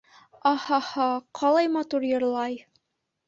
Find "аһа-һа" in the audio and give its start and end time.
0.51-1.09